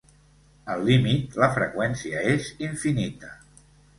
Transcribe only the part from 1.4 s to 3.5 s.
la freqüència és infinita.